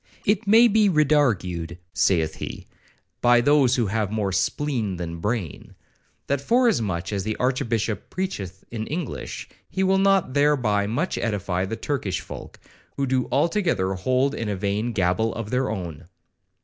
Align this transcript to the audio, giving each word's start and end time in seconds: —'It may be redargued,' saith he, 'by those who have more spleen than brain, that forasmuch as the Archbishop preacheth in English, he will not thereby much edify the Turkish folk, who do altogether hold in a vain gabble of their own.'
—'It 0.25 0.47
may 0.47 0.67
be 0.67 0.89
redargued,' 0.89 1.77
saith 1.93 2.37
he, 2.37 2.65
'by 3.21 3.39
those 3.39 3.75
who 3.75 3.85
have 3.85 4.11
more 4.11 4.31
spleen 4.31 4.95
than 4.95 5.19
brain, 5.19 5.75
that 6.25 6.41
forasmuch 6.41 7.13
as 7.13 7.23
the 7.23 7.35
Archbishop 7.35 8.09
preacheth 8.09 8.63
in 8.71 8.87
English, 8.87 9.47
he 9.69 9.83
will 9.83 9.99
not 9.99 10.33
thereby 10.33 10.87
much 10.87 11.19
edify 11.19 11.65
the 11.65 11.75
Turkish 11.75 12.19
folk, 12.19 12.59
who 12.97 13.05
do 13.05 13.27
altogether 13.31 13.93
hold 13.93 14.33
in 14.33 14.49
a 14.49 14.55
vain 14.55 14.91
gabble 14.91 15.35
of 15.35 15.51
their 15.51 15.69
own.' 15.69 16.05